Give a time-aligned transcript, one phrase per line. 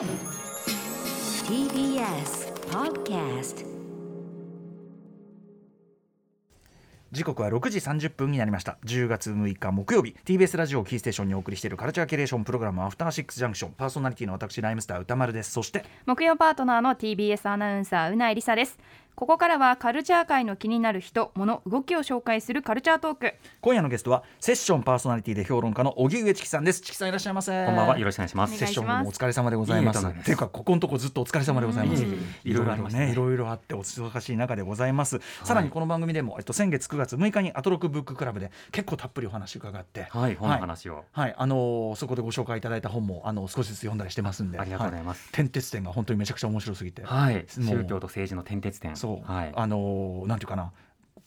[0.00, 0.08] TBS
[2.70, 3.66] Podcast
[7.12, 8.78] 時刻は6時30分になりました。
[8.86, 10.14] 10月6日木曜日。
[10.24, 13.72] TBS ラジオキーステーションにお送りしているカルチャーキュレーションプログラムアフターシックスジャンクション。
[13.72, 15.50] パーソナリティの私ライムスター歌丸です。
[15.50, 18.78] そして木曜パートナーの TBS アナウンサーうないりさです
[19.20, 23.34] ここからはカルチャー界の気になる人物動きを紹介するカルチャートーク。
[23.60, 26.80] 今夜のゲストはセッションパーソナリティで評論家の荻上チキさんです。
[26.80, 27.66] チキさんいらっしゃいませ。
[27.66, 27.98] こんばんは。
[27.98, 28.54] よろしくお願いします。
[28.54, 30.24] おセッションお疲れ様でございます。
[30.24, 32.02] ていうかここのとこずっとお疲れ様でございます。
[32.02, 32.12] うん。
[32.44, 33.12] いろいろありまねいろいろありますすね。
[33.12, 40.04] いろいろあってお忙しい中でございます、さらにこの番組でもえっと先月9月6日にアトロクブッククラブで結構たっぷりお話伺って。
[40.04, 45.26] はい本の話を、はい、あのーそこでご紹介いただいた本もあの少しずつ読んだりしてますんで、ありがとうございます。
[45.26, 49.52] は天鉄展が本当にめちゃくちゃ面白すぎて、はい、宗教と政治の転鉄点そう、はい。
[49.54, 50.72] あのーなんていうかな。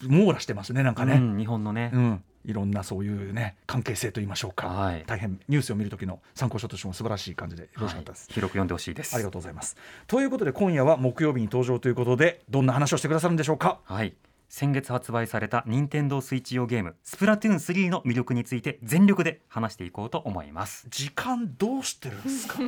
[0.06, 5.04] 網羅してますねなんかね、うん、日本のね、うん、いろんなそういうね関係性と言いましょうか、はい。
[5.08, 8.28] 大変ニュースを見る時の参考書としても素晴らしい感じでよろしかったです。
[8.30, 9.16] 広く読んでほしいです。
[9.16, 9.78] ありがとうございます。
[10.08, 13.80] ということで今夜は木曜日に登場ということでどんな話をしてくださるんでしょうか？
[13.86, 14.14] はい。
[14.50, 20.86] 先月発売された任天堂スイッチ用ゲームスプラトゥーン3の魅力について全力で話していこうと思います。
[20.90, 22.60] 時間どうしてるんですか？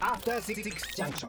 [0.00, 0.62] After Six
[0.96, 1.28] Junction.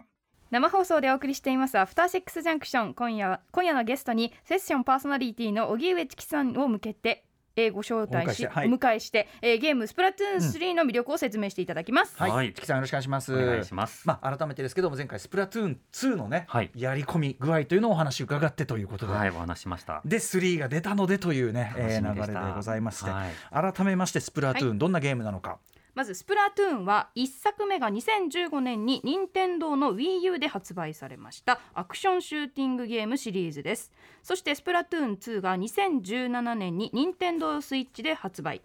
[0.52, 2.94] 生放送でお送りしていますアフターシックスジャンクション。
[2.94, 9.28] 今夜は今夜のゲストにセッションパーソナリティの荻上チキさんを向けてえーご招待しお迎えしてはい。
[9.28, 12.54] えして、えーゲームスプラトゥーン3の魅力を説明していただきます、はい、はい。
[12.54, 13.34] チキさんよろしくお願いします。
[13.34, 16.70] お願いします、まあ改めてですけども前回スプラトゥーン2のね、はい。
[16.76, 19.14] やり込み具合というのをお話伺ってということで。
[19.14, 19.30] はい。
[19.30, 22.34] お話ししましたで3が出たのでというね、えー楽しみでした。
[22.34, 23.74] 流れでございまして、はい。
[23.74, 25.58] 改めましてスプラトゥーン、どんなゲームなのか
[25.96, 33.94] まずスプラトゥーンは1作目が2015年に任天堂の WiiU で発売されましたアクションシューティングゲームシリーズです。
[34.22, 38.62] そしてスプラトゥーン2が2017年に任天堂スイッチで発売。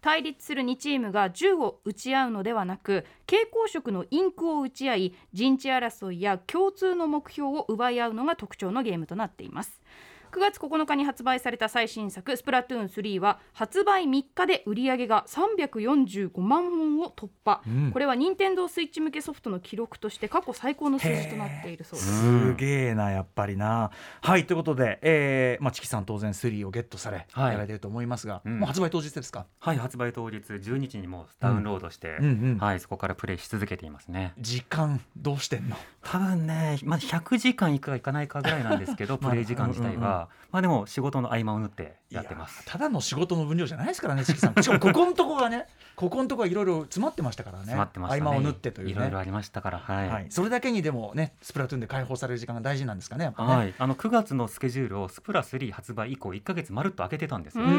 [0.00, 9.82] 対立する2チームが銃を撃ち合うのではなく蛍光色のインクを撃ち合い陣地争いや共通の目標を奪い合うのが特徴のゲームとなっています。
[10.32, 17.90] 9月9日に発売された最新作「スプラトゥーン3」は発売3日で売り上げが345万本を突破、うん。
[17.92, 22.20] これは任天堂スイッチ向けソフトの記録として過去最高の数字となっているそうです。
[22.50, 23.90] すげえなやっぱりな。
[24.22, 27.52] はいということで、えーまあ、チキさん当然3をゲットされ、はい。
[27.52, 28.58] やられてると思いますが、うん。
[28.60, 29.46] もう発売当日ですか？
[29.58, 32.24] はい発売当日12日にもうダウンロードして、うん。
[32.24, 34.32] うんはいそこからプレイし続けていますね。
[34.38, 35.76] 時間どうしてんの？
[36.02, 40.19] 多分ね、まあ、100時間いくかいかないかぐらいなんですけど、 まあプレイ時間自体は、
[40.50, 42.64] まあでも仕事の合間を縫ってやってます。
[42.66, 47.64] ただの仕事の分量じゃないですからねしかもここのとこがね ここのとこはいろいろ詰まってましたからね。
[47.64, 48.22] 詰まってましたね。
[48.22, 48.92] 合間を縫ってというね。
[48.92, 57.64] いろいろありましたからはい、はい、それだけにでもねスプラトゥーンで解放される時間が大事なんですかねね、はい、あの9月のスケジュールをスプラ3発売以降1か月まるっと開けてたんですよ。
[57.66, 57.70] で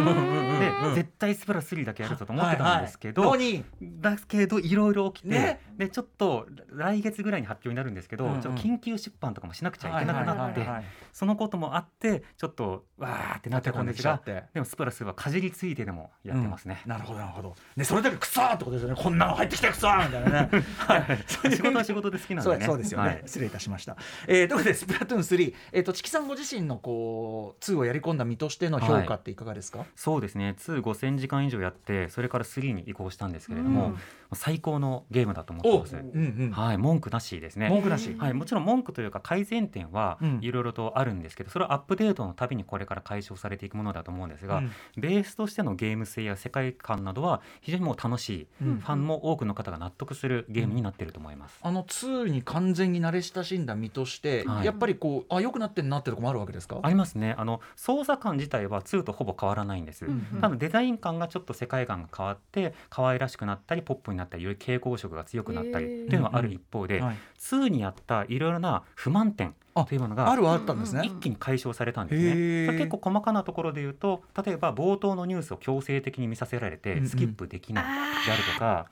[0.96, 3.40] 絶対スプラ3だけやるぞと思ってたんですけど、はい。
[3.40, 3.66] はい。
[3.81, 5.59] だけどいろいろ起きて、ね。
[5.78, 8.40] でちょっと来月ぐらいに発表になるんですけど、うんうん。
[8.40, 10.68] 緊急出版とかもしなくちゃいけなくなって、
[11.12, 14.44] そのこともあってちょっとわーってなってたんですができちゃって。
[14.53, 16.81] でもスプラスはかじりついてでもやってますね。
[16.86, 17.56] なるほどなるほど。
[17.75, 19.02] ねそれだけくそーってことですよね。
[19.02, 20.50] こんなの入ってきてくそーみたいなね。
[20.78, 21.19] はい。
[21.28, 22.66] 仕事は仕事で好きなんでね。
[22.66, 23.22] そうですよね、はい。
[23.25, 23.97] 失礼いたしました、
[24.28, 30.56] えー、ということでスプラトゥーン3、えー、とチキさんご自身のこう2をやり込んだ身としての評価っていかがですか、そうですね。
[30.58, 33.98] 25000時間以上やってそれから3に移行したんですけれども、うん。
[34.34, 35.96] 最高のゲームだと思ってます。
[35.96, 36.52] うんうん。
[36.52, 37.69] はい、文句なしですね。
[37.69, 40.40] 文句なし、はい、もちろん文句というか改善点はうん。
[40.42, 44.71] いろいろとあるんですけど、それはアップデートのたびにこれから解消されていくものだと思うんですが、うん。
[44.97, 48.79] ベースとしてのゲーム性や世界観などは非常にもう楽しい、うん。
[48.79, 51.59] ファンも多くの方が納得するゲームになっていると思います。
[51.61, 54.65] あの2に完全に慣れ親しんだ身として、はい。
[54.65, 56.79] やっぱりこうあ良くなってんなってとこもあるわけですか？
[56.81, 57.35] ありますね。
[57.37, 60.41] あの操作感自体は2とほぼ変わらないんです、うんうん。
[60.41, 72.77] ただデザイン感がちょっと世界観が変わって可愛らしくなったりポップになったりより蛍光色が強くなったりへーっていうのはある一方で、はい2にあったいろいろな不満点あというものがあるはあったんですね、一気に解消されたんですね。
[72.77, 77.01] 結構細かなところで言うと例えば冒頭のニュースを強制的に見させられうんうん。
[77.03, 77.83] てスキップできない
[78.25, 78.87] であるとか、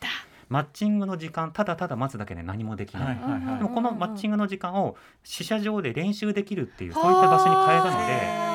[0.50, 8.49] マッチングの時間ただただ待つだけで何もできない、はいはいはいでもこのマッチングの時間を試写場で練習できるっていうそういった場所に変えたので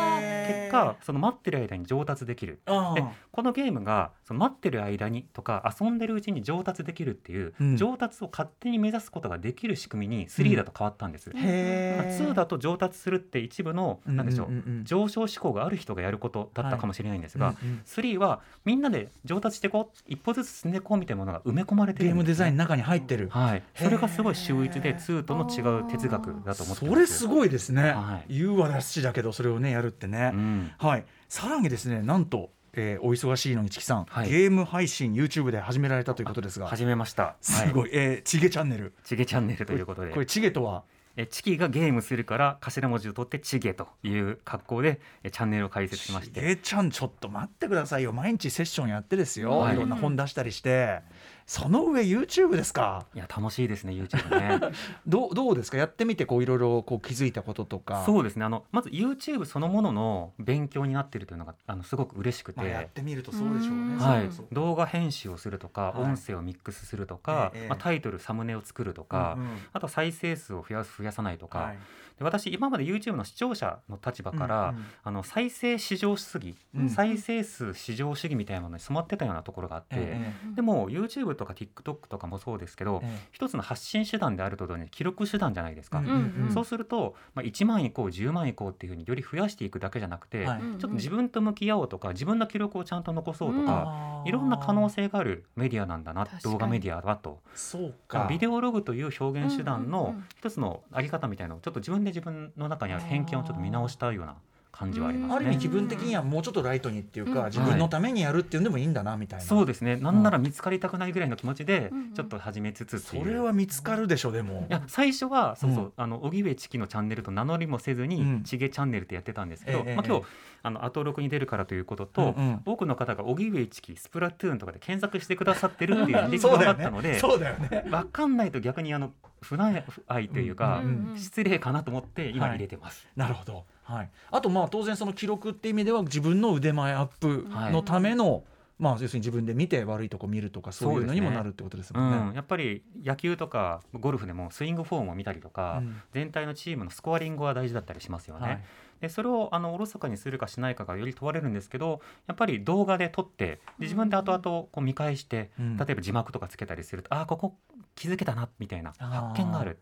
[0.46, 2.60] 結果その待ってる間に上達できる。
[2.66, 7.76] でこのゲームがその待ってる間にとか遊んでるうちに上達できるっていう、うん。
[7.76, 11.30] 上達を勝手に目指すことができる仕組みに3だと変わったんです。
[11.34, 14.54] へー2だと上達するって一部のなんでしょう,、うん。
[14.54, 28.34] うんうんうん上昇志向がある人がやることだったかもしれないんですが、うんうん3はみんなで上達していこう一歩ずつ進んでいこうみたいなものが埋め込まれてゲームるんです、ね、デザインの中に入ってる、はい、それがすごい秀逸でへー2との違う哲学だと思ってそれすい、ごいですね、はい。
[28.34, 30.72] 言うはなしだけどそれをねやるってね、うん。
[30.78, 31.04] はい。
[31.28, 34.30] さらにですねなんとえーお忙しいのにチキさん、はい。
[34.30, 36.66] ゲーム配信 YouTube で始められたということですが。
[36.66, 37.36] 始めました。
[37.40, 37.90] すご、はい。
[37.92, 38.92] えーチゲチャンネル。
[39.04, 40.10] チゲチャンネルということで。
[40.12, 40.82] これチゲとは？
[41.16, 48.12] えチキがゲームするから頭文字を取ってチゲという格好でえチャンネルを開設しましチてゲちゃんちょっと待ってくださいよ。
[48.12, 49.76] 毎日セッションやってですよ、はい。
[49.76, 51.02] い、ろんな本出したりして
[51.46, 53.06] その上 YouTube ですか？
[53.14, 54.60] いや楽しいですね YouTube ね。
[55.06, 55.76] どうどうですか？
[55.76, 58.02] やってみてこういろいろこう気づいたこととか。
[58.06, 58.44] そうですね。
[58.44, 63.96] あのまず YouTube そのものの勉強になっているというのがあのすごく嬉しくて、まあ、やってみるとそうでしょうね。
[63.96, 64.30] はい。
[64.52, 66.02] 動画編集をするとか、はい。
[66.02, 69.58] 音声をミックスするとか、ええまあ、タイトルサムネを作るとか、うんうん。
[69.72, 71.78] あとは再生数を増やす増やさないとか、はい
[72.18, 74.84] で私今まで YouTube の視聴者の立場から、うんうん。
[75.02, 85.98] あの再生至上主義、うん再生数至上主義みたいなものに染まってたようなところがあって、えでも YouTube とか TikTok とかもそうですけど、え一つの発信手段であると同時に記録手段じゃないですか。
[85.98, 86.10] うんう
[86.46, 90.60] んそうすると、まあ、1万いこう10万いこうっていうふうにより増やしていくだけじゃなくて、はい。
[90.60, 93.66] うんちょっと自分と向き合おうとか自分の記録をちゃんと残そうとうん。
[93.66, 97.40] か、あーいろんな可能性があるメディアなんだな動画メディアだと。
[97.54, 98.26] そうか。
[98.28, 100.24] ビデオログという表現手段うんうんのうん。
[100.38, 104.36] 一つのあり方みたいなのをちょっと自分で自分の中にある偏見をちょっと見直したような
[104.74, 105.36] 感じはありますね。
[105.36, 109.96] ある意味気分的にはもうちょっとライトにっていうか、うん自分のためにやるっていうのでもいいんだなみたいな、そうですね。
[109.96, 114.66] なんなら見つかりたくないぐらいの気持ちでちょっと始めつつそれは見つかるでしょでも。
[114.68, 115.92] いや最初はそうそう、うん。
[115.96, 118.42] あの荻上チキのチャンネルと名乗りもせずに、うん。
[118.42, 120.26] チゲチャンネルってやってたんですけど、ええまあ、今え日
[120.64, 122.62] あの後録に出るからということと、うんうん。
[122.64, 127.18] 多くの方が荻上チキスプラトゥーンとかで検索してくださってるっていう履歴があったのでね。
[127.20, 127.84] そうだよね。
[127.88, 129.12] 分かんないと逆にあの
[129.44, 130.82] 不内愛というか、
[131.16, 132.56] 失礼かなと思って今はい。
[132.56, 133.06] 入れてます。
[133.14, 138.42] なるほど、はい、あとまあ当然その記録って意味では自分の腕前アップのための、
[138.78, 142.32] まあ要するに自分で見て悪いとこ見るとかそういうのにもなるってことですうもんね。
[142.32, 146.02] ん、やっぱり野球とかゴルフでもスイングフォームを見たりとか、うん。
[146.12, 148.46] 全体のチームのスコアリングは大事だったりしますよね。
[148.46, 148.64] はい。
[149.00, 155.76] でそれをあのおろそかにするかしないかがより問われるんですけどやっぱり動画で撮ってで自分で後々こう見返して、うん。
[155.76, 157.56] 例えば字幕とかつけたりするとああここ
[157.94, 159.78] 気づけたなみたいな発見がある。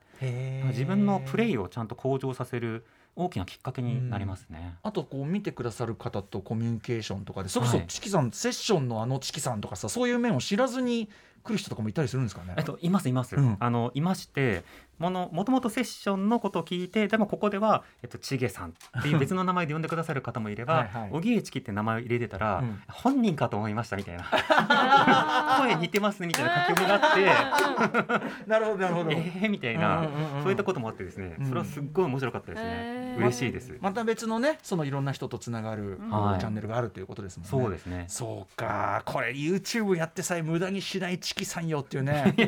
[0.68, 4.76] 自分のプレイをちゃんと向上させる大きなきっかけになりますね。
[4.82, 7.86] あとこう見てくださる方とコミュニケーションとかでそれこそはい。
[7.86, 11.10] チキさん、セッションのあのチキさんとかさそういう面を知らずに
[11.44, 12.54] 来る人とかもいたりするんですかね？
[12.56, 13.56] えっと、いますいます、うん。
[13.58, 14.64] あのいまして
[14.98, 21.10] ものもともとセッションのことを聞いてでもここでは、えっと、チゲさんっていう 別の名前で呼んでくださる方もいればはいはい。
[21.12, 22.80] 荻上チキって名前を入れてたら、うん。
[22.88, 24.24] 本人かと思いましたみたいな。
[25.58, 28.46] 声似てますねみたいな書き込みがあって。
[28.46, 29.10] なるほどなるほど。
[29.10, 30.42] えーみたいな、うんうんうんうん。
[30.44, 33.18] そういったこともあってですね、うんそれはすっごい面白かったですね、へー。
[33.18, 36.10] 嬉しいです、また別のねそのいろんな人とつながる、うん。
[36.10, 36.40] はい。
[36.40, 37.50] チャンネルがあるということですもんね。
[37.50, 38.04] そうですね。
[38.08, 39.02] そうか。
[39.04, 42.24] これ YouTube やってさえ無駄にしないチキさんよっていうね。
[42.28, 42.42] って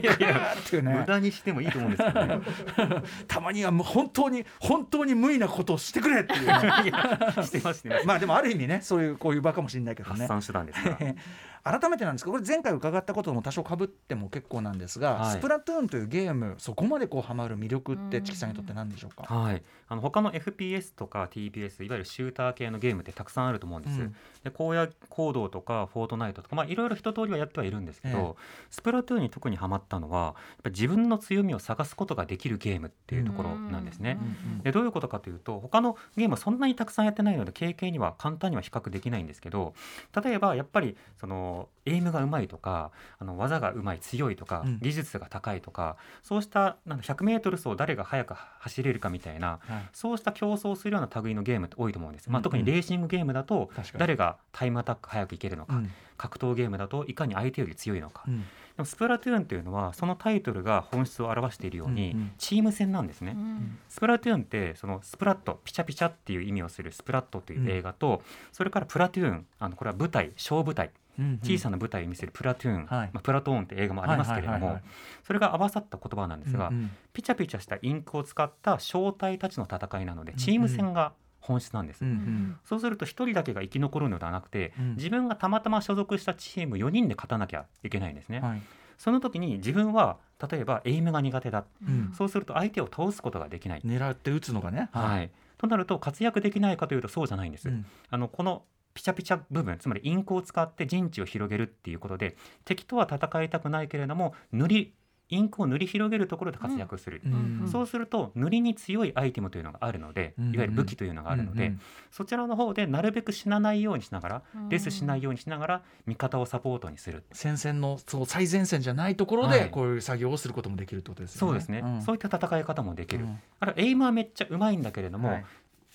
[0.77, 2.41] いう無ね駄にしてもいいと思うんですけどね。
[3.27, 6.53] たまにはもう本当に本当に無意なことをしてくれっていうね。
[6.85, 10.27] いやしてますしてまあでもある意味ねそういうこういう場かもしれないけどね。
[10.27, 10.81] 発散手段です
[11.65, 15.33] 改めてなんですけどこれ前回伺ったことも多少かぶっても結構なんですが、はい。
[15.33, 24.15] スプラトゥーンというゲームそこまでこうハマる魅力ってチキさんにとって何でしょうか、はい、あの他の FPS とか TPS いわゆるシューター系のゲームってたくさんあると思うんです、うん。
[24.45, 28.37] で荒野行動とかフォートナイトとかまあいろいろ一通りはやってはいるんですけど、
[28.71, 30.35] スプラトゥーンに特にハマったのはやっ
[30.65, 34.19] ぱ自分の強みを探すことができるゲームっていうところなんですね。
[34.21, 34.63] うん。
[34.63, 39.75] でどういうことかというと他のゲームはそんなにたくさんやってないので経験には簡単には比較できないんですけど
[40.23, 41.54] 例えばやっぱりその
[41.87, 44.79] エイムがうまいとかあの技がうまい強いとか、うん。
[44.81, 49.89] 技術が高いとかそうしたなんだ 100m 走誰が速く走れるかみたいなはい。
[49.93, 52.43] そうした競争するような類のゲームって多いと思うんです、まあ、うんうん。
[52.45, 55.91] 特にレーシングゲームだと誰がタイムアタック早くいけるのか、うん。
[56.17, 58.45] 格闘ゲームだといかに相手より強いのか、でうん。
[58.79, 62.33] もスプラトゥーンというのはそのタイトルが本質を表しているように、うんうん。
[62.39, 63.33] チーム戦なんですね。
[63.37, 63.79] うん。
[63.89, 70.87] スプラトゥーンってそのスプラットピチャピチャっていう意味をするスプラットという映画と、それからプラトゥーンあのこれは舞台小舞台。
[70.87, 70.93] うん
[71.43, 73.11] 小さな舞台を見せるプラトゥーン、はい。
[73.13, 74.81] まあ、プラトーンって映画もありますけれども
[75.23, 76.91] それが合わさった言葉なんですが、うんうん。
[77.13, 82.03] ピチャピチャしたインクを使った正体たちの戦いなのでチーム戦が本質なんです。
[82.03, 82.57] うんうん。
[82.65, 84.95] そうすると1人だけが生き残るのではなくて、うん。
[84.97, 88.41] 自分がたまたま所属したチーム4人で勝たなきゃいけないんですね。
[88.41, 88.63] はい。
[88.97, 90.19] その時に自分は
[90.51, 92.13] 例えばエイムが苦手だ、うん。
[92.17, 94.89] そうすると相手を倒すことができない、狙って打つのがね。
[94.93, 97.69] はい、となると活躍できないかというとそうじゃないんです。
[97.69, 97.85] うん。
[98.11, 98.63] あのこの
[98.95, 104.95] ピチャピチャ部分つまりインクを使って陣地を広げるっていうことで敵とは戦いたくないけれども塗り
[105.31, 111.81] インクを塗り広げるところで活躍する、うんそうすると塗りに強いアイテムというのがあるので、うんいわゆる武器というのがあるので、うんうん。
[112.11, 114.69] そちらの方でなるべく死なないようにしながら、うん。
[114.69, 117.25] レスしないようにしながら味方をサポートにする。
[117.33, 119.61] 戦線のその最前線じゃないところはい。
[119.61, 121.51] でこういう作業をすることもできるってことですよね。
[121.51, 122.03] そうですね、ん。
[122.03, 123.39] そういった戦い方もできる、うん。
[123.61, 125.45] あるいはエイムはめっちゃうまいんだけれども、はい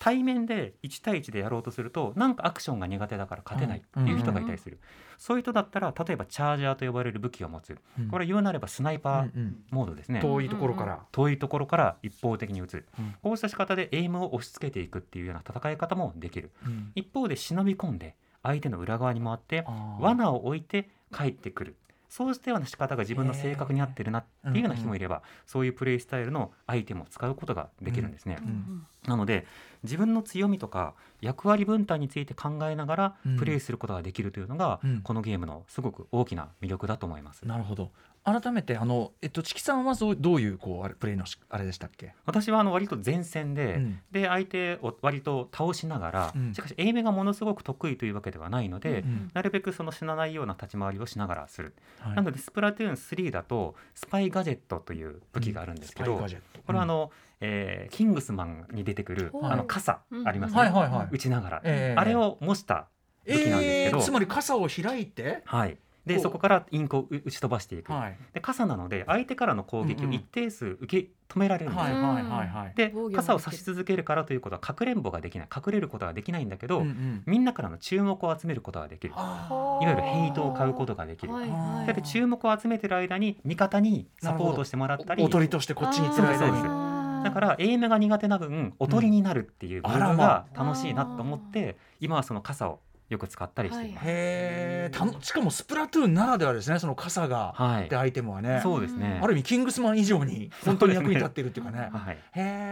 [0.00, 4.80] 対面で1対1でやろうとするとなんかアクションが苦手だから勝てないっていう人がいたりする、
[5.18, 7.78] そういう人だったら例えばチャージャーと呼ばれる武器を持つ。
[8.10, 9.56] これは言うなればスナイパーうんうん。
[9.70, 13.14] モードですね、遠いところから、遠いところから一方的に撃つ、うん。
[13.22, 16.50] こうした仕方でエイムを押し付けていくっていうような戦い方もできる。
[16.64, 16.92] うん。
[16.94, 19.66] 一方で忍び込んで相手の裏側に回って
[20.00, 21.76] 罠を置いて帰ってくる
[22.10, 28.36] そうしたような仕方が自分の性格に合ってるなっていうような人もいれば、そういうプレイスタイルのアイテムを使うことができるんですね。
[28.42, 28.86] ん。
[29.06, 29.46] なので
[29.84, 33.38] 自分の強みとか役割分担について考えながらうん。
[33.38, 35.00] プレイすることができるというのが、うん。
[35.02, 37.46] このゲームのすごく大きな魅力だと思います。
[37.46, 37.92] なるほど
[38.38, 44.00] 改めてあの、えっと、チキさんはそうどういうこうあれプレイのしあれでしたっけ、私はあの割と前線で、うん。
[44.10, 46.54] で相手を割と倒しながら、うん。
[46.54, 49.30] しかしエイムがものすごく得意というわけではないので、うん。
[49.34, 52.16] なるべくその死なないような立ち回りをしながらする、はい。
[52.16, 56.60] なのでスプラトゥーン3だとスパイガジェットという武器があるんですけど、スパイガジェット。
[56.66, 57.10] これはあの、
[57.40, 60.28] えーキングスマンに出てくるはいあの傘うん。
[60.28, 61.08] ありますね、はいはいはい。
[61.10, 62.00] 撃ちながら、ええ。
[62.00, 62.88] あれを模した
[63.26, 65.78] 武器なんですけど、えーつまり傘を開いて、はい、
[66.14, 70.10] でそこからインクを打打ち飛ばしていく、はい、で傘なので相手からの攻撃うんうん。
[70.10, 72.74] を一定数受け止められるんです、はいはいはいはい。
[72.74, 75.48] で傘を差し続けるからということはかくれんぼができない。
[75.54, 77.22] 隠れることができないんだけど、うんうん。
[77.26, 79.14] みんなからの注目を集めることができる。
[79.16, 79.48] あ
[79.82, 81.32] いわゆるヘイトを買うことができる。
[81.32, 81.94] はいはい。
[81.94, 90.08] で注目を集めてる間に味方にサポートしてもらったりーおとりとしてこっちにつうですだからエイムが苦手な分おとりになるっていう部あらま。
[90.08, 94.04] 分が楽しいなと思って今はその傘をよく使ったりしています。
[94.06, 97.86] へえたのしかもスプラトゥーンならではですねその傘が、はい。
[97.86, 98.60] ってアイテムはね。
[98.62, 99.18] そうですね。
[99.20, 101.90] ある意味キングスマン以上に 本当に役に立っているっていうかね。
[101.92, 102.14] はい。
[102.14, 102.20] へ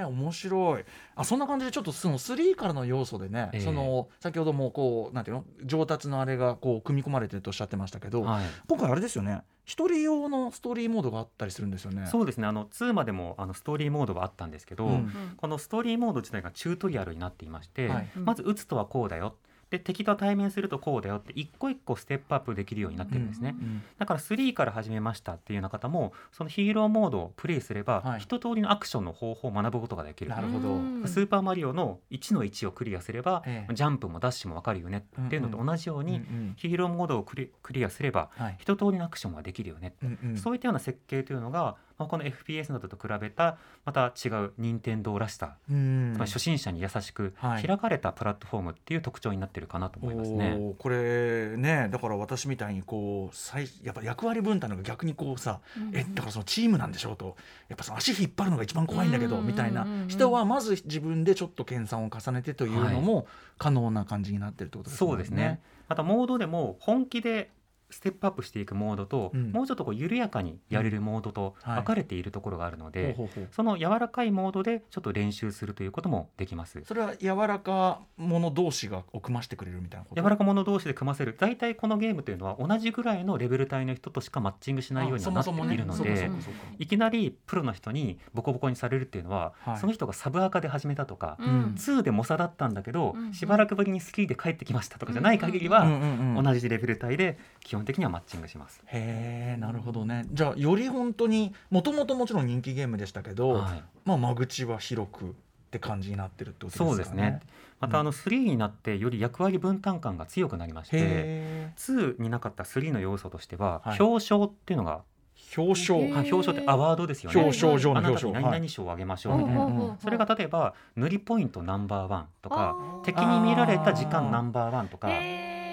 [0.03, 0.85] え面白い。
[1.17, 3.61] あそんな感じでちょっとその3からの要素でね、ええ。
[3.61, 8.45] その先ほどもこうなんていうの上達のあれがこう組み込まれてるとおっしゃってましたけど、はい。
[8.69, 9.43] 今回あれですよね。
[9.65, 12.07] 一人用のストーリーモードがあったりするんですよね。
[12.07, 12.47] そうですね。
[12.47, 15.35] あの2までもあのストーリーモードはあったんですけど、うん。
[15.37, 18.09] このストーリーモード自体がチュートリアルになっていまして、はい。
[18.15, 19.37] まず打つとはこうだよ
[19.71, 28.21] で敵と対面するとこうだよって一個一個ステップアップできるようになってるんですね、うんだから3から始めましたっていうような方もそのヒーローモードをプレイすれば、はい。
[28.21, 30.31] 一通りのアクションの方法を学ぶことができる。
[30.31, 31.09] なるほど。
[31.09, 33.75] スーパーマリオの1の1をクリアすれば、ええ。
[33.75, 35.05] ジャンプもダッシュも分かるよね。
[35.27, 36.55] っていうのと同じように、うんうん。
[36.57, 38.57] ヒーローモードをクリクリアすればはい。
[38.59, 40.37] 一通りのアクションができるよね、うんうん。
[40.37, 46.13] そういったような設計というのが、まあ、この FPS などと比べたまた違う任天堂らしさ、うん。
[46.15, 47.63] つまり初心者に優しくはい。
[47.65, 50.57] 開かれたプラットフォームっていう特徴になってるかなと思いますね。
[50.59, 55.61] おーこれねだから私みたいにこう最やっぱ役割分担のが逆にこうさ、
[55.93, 57.37] えだからそのチームなんでしょうと。
[57.69, 59.47] やっぱその足引っ張るのが一番怖いんだけど、うん。
[59.47, 59.83] みたいな。
[59.83, 63.27] うんうんうん人はまず自分でちょっと研鑽を重ねてというのも
[63.59, 65.61] 可能な感じになってるってことですそうですね。
[65.89, 67.51] またモードでも本気で
[67.91, 69.53] ステップアップしていくモードと、うん。
[69.53, 71.77] もうちょっとこう緩やかにやれるモードとはい。
[71.77, 73.49] 分かれているところがあるので、ほうほうほう。
[73.51, 76.83] その柔らかいモードでちょっと練習するということもできます。
[76.85, 80.23] それは柔らか者同士がを組ましてくれるみたいなこと？
[80.23, 81.37] 柔らか者同士で組ませる。
[81.39, 86.31] 大体このゲームというのは同じぐらいのレベル帯の人としかマッチングしないようにはなっているので
[86.79, 89.79] いきなりプロの人にボコボコにされるっていうのは、はい。
[89.79, 91.75] その人がサブアカで始めたとか、ん。
[91.77, 93.33] 2で猛者だったんだけど、うん。
[93.33, 98.83] しばらくぶりに3で帰ってきましたとかじゃない限りは、うんうんうん同じレベル帯で基本的にはマッチングします。
[98.87, 100.27] へえなるほどね。
[100.33, 103.83] じゃあより本当にもともともちろん人気ゲームでしたけど、はい。
[104.05, 105.29] まあ間口は広くっ
[105.71, 106.91] て感じになってるってことですかね。
[106.91, 107.41] そうですね。
[107.81, 114.01] またあの3になってより役割分担感が強くなりまして、へ2になかった3の要素としては、はい。
[114.01, 115.19] 表彰っていうのが、え
[115.57, 115.97] 表彰。
[115.97, 117.41] 表彰ってアワードですよね。
[117.41, 119.65] 表彰状のあな表彰たに何々賞をあげましょうみたいな。
[119.65, 125.09] うんうんそれが例えば塗りポイントナンバーワンとか敵に見られた時間ナンバーワンとか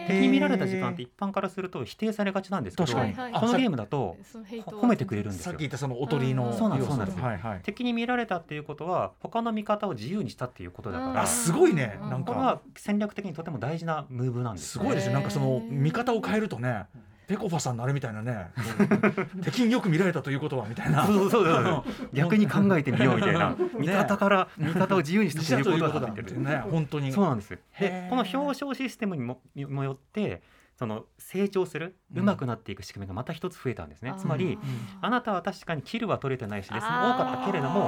[0.07, 4.17] 敵に見られた時間って一般からすると否定されがちなんですけどこのゲームだと
[4.65, 5.43] 褒めてくれるんですよ。
[5.45, 6.53] さっき言ったそのおとりのうん。
[6.57, 7.59] そうなんですはいはい。
[7.63, 12.33] 敵に見られたっていうことは他の見方を自由にしたっていうことだかうんらあすごいねうんなんか。
[12.33, 15.13] これは戦略的にとても大事なムーブなんですすごいですよ。
[15.13, 16.85] なんかその見方を変えるとね
[17.27, 18.51] ペコパさんのあれみたいなね。
[19.43, 21.05] 敵によく見られたということはみたいな。
[21.05, 23.55] そうそうそう逆に考えてみようみたいな。
[23.77, 27.11] 見方から見方を自由にしたということだだってね本当に。
[27.11, 28.09] そうなんですへでー。
[28.09, 30.41] この表彰システムにもよって
[30.77, 32.25] その成長するうん。
[32.25, 34.17] 上手くなっていく仕組みがまた一つ増えたんですね、あー。
[34.17, 34.57] つまり
[35.01, 37.79] あなたは確かにキルは取れてないしレッスンも多かったけれども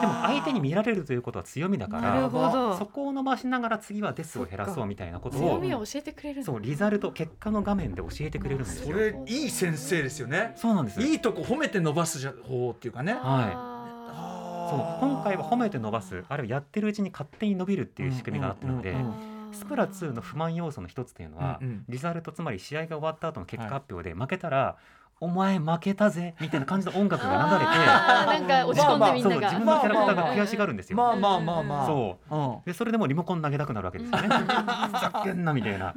[0.00, 2.76] でも相手に見られるということは強みだかなるらほど。
[2.76, 10.54] そこを伸ばしながら次はデスを減らそうみたいなことを強みを教えてくれるそうリザルト結果の画面で教えてくれるんですよそれいい先生ですよね。
[10.56, 11.00] そうなんです。
[11.00, 13.16] いいとこ褒めて伸ばすじゃ方っていうかね。
[13.20, 13.78] あ
[14.70, 21.84] そう今回は褒めて伸ばすあるいはやってるうちに勝手に伸びるっていう仕組みがあったので、うんうんうんースプラ2の不満要素の一つというのは、うんうん。
[21.88, 24.76] リザルトつまり試合が終わった後の結果発表で負けたら
[25.22, 30.96] お前負けたぜみたいな感じの音楽が流れて なんか落ち込んでみんなが、自分のキャラクターが悔しがるんですよ。
[30.96, 31.86] まあまあまあまあ。
[31.86, 32.36] そう。
[32.36, 32.58] うん。
[32.66, 34.26] でそれでもリモコン投げたくなるわけですよね。
[34.34, 35.94] ふざけんなみたいな。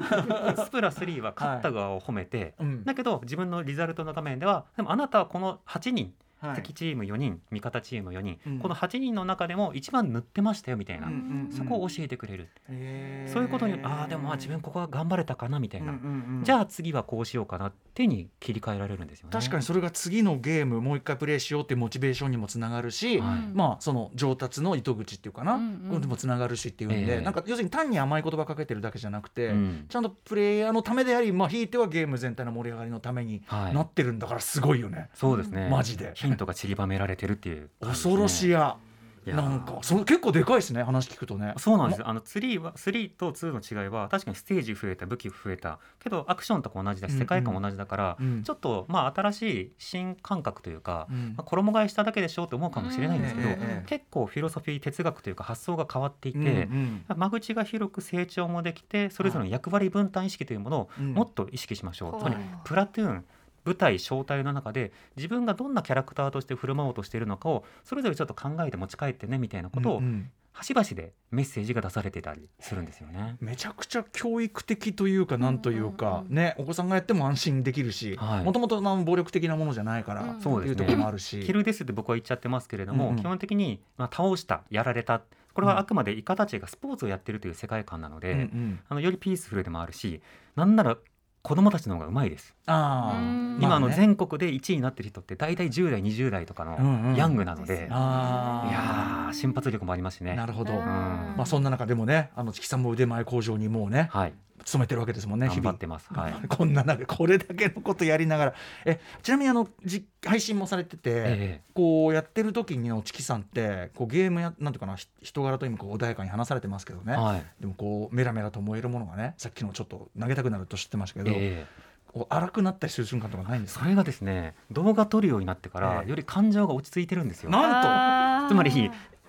[0.57, 2.83] スプラ3は勝った側を褒めて、うん。
[2.83, 6.13] だけど自分のリザルトの画面ではでもあなたはこの8人、はい
[6.53, 8.59] 敵チーム4人味方チーム4人、うん。
[8.59, 13.33] この8人の中でも一番塗ってましたよみたいな、うんうんうんそこを教えてくれる、へー。
[13.33, 19.31] そういうことにああでもまあ自分ここは頑張れたかなみたいな、うんうんうんじゃあ次はこうしようかなってに切り替えられるんですよね。
[19.31, 23.39] 確かにそれが次のゲームもう一回プレイしようっていうモチベーションにもつながるし、はい。
[23.53, 26.01] まあその上達の糸口っていうかな、うんうん。
[26.01, 27.21] でもつながるしっていうんで、ええ。
[27.21, 29.85] なんか要するに単に甘い言葉かけてるだけじゃなくて、うん。
[29.87, 33.73] ちゃんとプレイヤーのためであり、まあ、ひいてはゲーム全体の盛り上がりのためにはい。
[33.73, 35.69] なってるんだからすごいよね、そうですね。
[35.69, 38.77] マジでヒントが散りばめられてるっていうね、恐ろしや。
[39.25, 41.55] いやなんかそれ結構でかいですね話聞くとね。
[41.57, 45.79] そうなんですあの3は3と2の違いは確かにステージ増えた武器増えた。
[45.99, 47.21] けどアクションとか同じだしうんうん。
[47.21, 48.43] 世界観も同じだから、うん。
[48.43, 51.33] ちょっとまあ新しい新感覚というか、うん。
[51.35, 53.55] まあ、衣替えしただけでしょうと思うかもしれないんですけど、うん
[53.87, 57.17] 結構フィロソフィー哲学というか発想が変わっていて、うんうん。
[57.17, 61.13] 間口が広く成長もできてそれぞれの役割分担意識というものをうん。
[61.13, 62.21] もっと意識しましょう、はい。
[62.21, 63.25] つまりプラトゥーン
[63.65, 70.31] 舞台小隊の中で自分がどんなキャラクターとして振る舞おうとしているのかをそれぞれちょっと考えて持ち帰ってねみたいなことをうんうん。
[70.55, 73.35] 端々でメッセージが出されてたりするんですよね。
[73.41, 78.43] めちゃくちゃ教育的というかなんというか、うんうんねお子さんがやっても安心できるしはい。
[78.45, 81.45] もともと暴力的なものじゃないから、うんっていうところもあるし。
[81.45, 83.19] キルですって僕は言っちゃってますけれども、うんうん。
[83.19, 85.21] 基本的に、まあ、倒したやられた
[85.53, 88.79] これはあくまでイカたちがスポーツをやってるという世界観なので、うんうん。
[88.87, 90.21] あのよりピースフルでもあるし
[90.55, 90.97] なんなら
[91.45, 92.55] 子供たちの方がうまいです。
[92.65, 93.13] あ
[93.61, 97.15] 今あの全国で1位になってる人って大体10代20代とかのうんうん。
[97.15, 98.69] ヤングなので、あー。
[98.69, 100.33] いやー瞬発力もありますしね。
[100.33, 100.79] なるほど、うん。
[100.79, 104.33] まあそんな中でもねあのチキさんも腕前工場にもうねはい、
[104.63, 105.63] 勤めてるわけですもんね日々。
[105.63, 106.07] 頑張ってます。
[106.13, 106.33] はい。
[106.47, 108.53] こんな中これだけのことやりながら。
[108.85, 117.45] えちなみにあのじ配信もされてて、えこうやってる時にのチキさんってこうゲームやなんていうかなひ人柄と今こう穏やかに話されてますけどね、えはい。
[117.59, 121.85] でもこうメラメラと燃えるものがねさっきのちょっと投げたくなると知ってましたけど、ええ。
[122.07, 123.83] こう荒くなったりする瞬間とかないんですか？
[123.83, 126.09] それがですね動画撮るようになってから、ええ。
[126.09, 127.49] より感情が落ち着いてるんですよ。
[127.49, 128.53] なんと。
[128.53, 128.71] つまり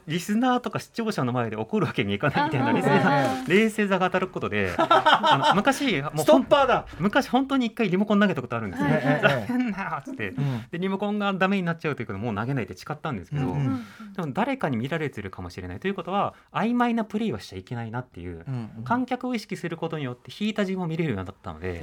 [0.07, 8.89] リスナーとか視聴者の前で怒るわけにいかないみたいな冷静な冷静さが当たることで あの昔もうストッパーだ、昔本当に一回リモコン投げたことあるんですよ。
[8.89, 10.29] ええええふざけんなよっつって。
[10.31, 10.65] うん。
[10.71, 13.85] でリモコンがダメになっちゃうということでもう投げないって誓ったんですけど、うんうん
[14.17, 21.83] でも誰かに見られてるかもしれないということは曖昧なプレーはしちゃいけないなっていう、うん観客を意識することによって引いた自分を見れるようになったので、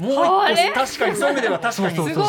[0.73, 1.95] 確かにそういう意味では確かに。
[1.95, 2.21] そうか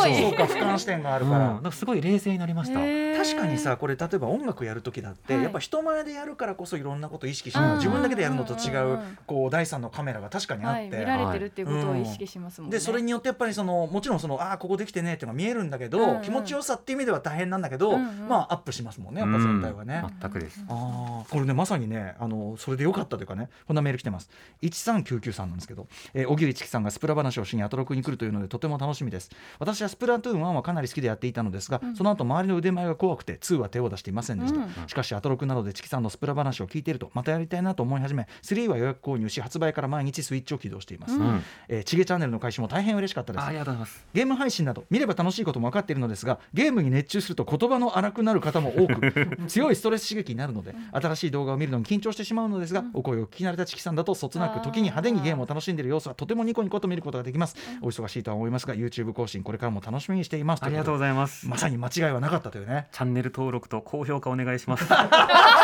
[0.45, 2.75] 俯瞰視点があるうん、から、なんかすごい冷静になりました。
[2.79, 5.43] 確かにさこれ例えば音楽やる時だって、はい。
[5.43, 7.63] やっぱ人前でやるからこそいろんなことを意識しうん。
[7.63, 12.77] て自分だけでやるのと違う,、うんこう第三のカメラが確かにあはい、って、見られてるっていうことを意識しますもんね。
[12.77, 16.23] でそれによってやっぱりそのもちろんそのああここできてねっていうのが見えるんだけど、うんうん。
[16.23, 18.29] 気持ちよさっていう意味では大変なんだけど、うんうん。
[18.29, 20.03] まあアップしますもんねやっぱ全体はね。
[20.05, 20.65] うん全くです。
[20.69, 24.31] ああこれねまさにねあのそれでよかったというかねこんなメール来てます。
[24.63, 29.31] 1399さんなんですけど、えー、小木内樹さんがスプラ話をしにアトロクに来るというのでとても楽しみです。
[29.59, 31.97] 私はスプラトゥーン1はかなり好きでやっていたのですが、うん。
[31.97, 34.69] その後周りの腕前が怖くて2は手を出していませんでした、うん。
[34.87, 41.21] しかしアトロクなどでチキさんのスプラ話を聞いているとまたやりたいなと思い始め3は予約購入し発売から毎日スイッチを起動しています、うん。
[41.21, 43.43] うん、えーチゲチャンネルの開始も大変嬉しかったです。
[43.43, 44.05] あありがとうございます。
[44.15, 49.13] ゲーム配信など見れば楽しいことも分かっているのですがゲームに熱中すると言葉の荒くなる方も多く
[49.49, 60.65] 強いストレス刺激になるので新しい動画を見るのに緊張してしまうのですが、お声を聞き慣れたチキさんだとそつなく時に派手にゲームを楽しんでいる様子はとてもニコニコと見ることができます、お忙しいとは思いますが YouTube 更新これからも楽しみにしています。
[60.65, 61.49] ありがとうごうざいます。
[61.49, 62.89] まさに間違いはなかったというね。
[62.93, 64.85] チャンネル登録と高評価お願いします。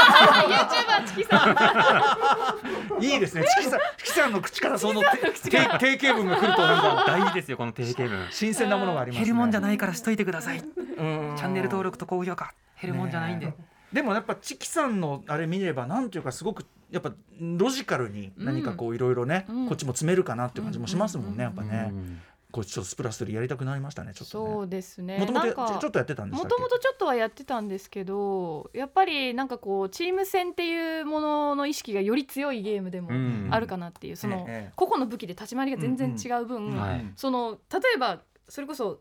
[0.00, 2.56] YouTuber チキさ
[3.00, 3.04] ん。
[3.04, 3.44] いいですね。
[3.58, 5.08] チキさんチキさんの口からその定
[5.78, 8.26] 定型文が来るとなんか大事ですよこの定型文。
[8.30, 9.24] 新鮮なものがありますね。
[9.24, 10.60] 減るもんじゃないからしといてください。
[10.60, 10.66] チ
[10.98, 11.34] うん。
[11.36, 12.52] ャンネル登録と高評価。
[12.80, 13.52] 減るもんじゃないんで。
[13.92, 19.68] でもやっぱチキさんのあれ見ればなんていうかすごくやっぱロジカルに何かこういろいろね、うん。
[19.68, 24.50] こっちも詰めるかなっていう感じもしますもんね、やっぱね、うんこうちょっとスプラストやりたくなりましたねちょっとね。
[24.54, 25.18] そうですね。
[25.18, 26.54] もともとなんかちょっとやってたんでしたっけ？
[26.54, 33.48] もともとちょっとはやってたんですけどやっぱりなんかこうチーム戦っていうものの意識がより強いゲームでもうん。
[33.50, 34.72] あるかなっていう、そのええ。
[34.76, 36.76] 個々の武器で立ち回りが全然違う分、うん。
[36.78, 37.12] はい。
[37.16, 39.00] その例えばそれこそ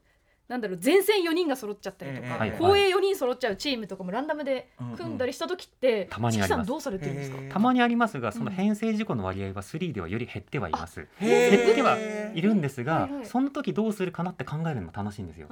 [0.50, 6.50] なんだろう前線4人が揃っちゃったりとか、ええはい後衛4人揃っちゃうチームとかもランダムで組んだりした時って、たまにあります。
[6.50, 11.08] チキさんどうされてるんですか、たまにありますがその編成事故の割合は3ではより減ってはいます。
[11.20, 11.98] へ減っては
[12.34, 15.48] いるんですが、その時どうするかなって考えるのも楽しいんですよ。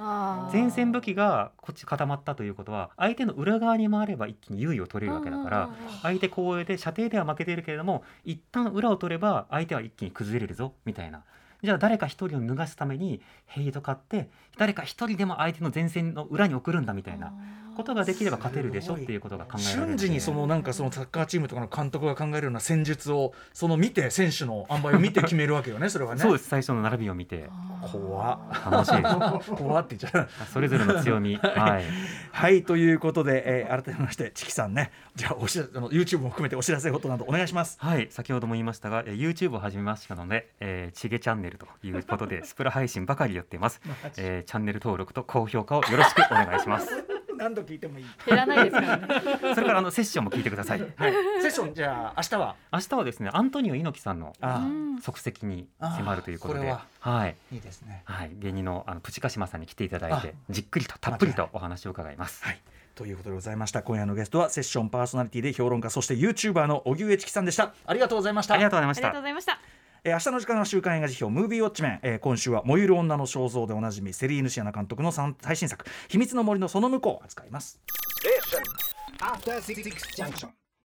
[0.52, 5.70] 前線武器がこっち固まったということは相手の裏側に回れば一気に優位を取れるわけだから
[6.02, 11.22] 相手後衛で射程では負けているけれども一旦裏を取れば相手は一気に崩れるぞみたいな
[11.62, 17.32] じゃあ誰か一人を脱がすためにヘイド買って誰か一人でも相手の前線の裏に送るんだみたいな。
[17.78, 19.16] ことができれば勝てるでしょってい。
[19.16, 26.48] うことが考えられるので瞬時にそのなんかそのサッカーチームとかの監督が考えるような戦術をその見て選手の塩梅を見て決めるわけよねそれはねそうです。
[26.48, 27.48] 最初の並びを見て。
[27.92, 28.70] 怖っ。
[28.70, 29.50] 楽しいです。
[29.56, 30.28] 怖って言っちゃう。
[30.52, 31.36] それぞれの強み。
[31.40, 31.84] はい。
[32.32, 32.62] はい。
[32.64, 34.90] ということで、えー改めましてチキさんね。
[35.14, 37.76] じゃあお知らあの YouTube も含めてお知らせことなどお願いします。
[37.80, 43.80] はい、先ほども言いましたが、えー YouTube を始めましたので、えー、チゲチャンネルということで、スプラ配信ばかりやっています。
[44.16, 46.88] えーチャンネル登録と高評価をよろしくお願いします。
[47.38, 48.06] 何度聞いてもいい。
[48.26, 49.06] 減らないですからね。
[49.54, 50.80] それからあのセッションも聞いてください。
[50.80, 51.12] はい。
[51.40, 52.56] セッションじゃあ明日は？
[52.72, 57.26] 明日はですね、アントニオ猪木さんのあうん足跡に迫るということで、は。
[57.26, 57.36] い。
[57.52, 58.02] いいですね。
[58.04, 62.44] はい、芸人のあのプチカシマさんに来ていただいてあじっくりとたっぷりとお話を伺います。
[62.44, 62.60] はい。
[62.94, 63.82] ということでございました。
[63.82, 67.72] 今夜のゲストはセッションパーソナリティで評論家そして YouTuber の荻上チキさんでした。
[67.86, 68.54] ありがとうございました。
[68.54, 69.77] ありがとうございまありがとうした。
[70.04, 77.80] えー明日の時間は週刊映画辞表ムービーウォッチメン、えー今週は燃ゆる女の肖像でおなじみセリーヌ・シアナ監督の最新作秘密の森のその向こうを扱います。